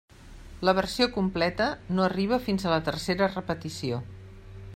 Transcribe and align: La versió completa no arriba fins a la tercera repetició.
La 0.67 0.73
versió 0.77 1.07
completa 1.17 1.67
no 1.97 2.07
arriba 2.07 2.41
fins 2.47 2.67
a 2.71 2.75
la 2.75 2.83
tercera 2.91 3.33
repetició. 3.37 4.05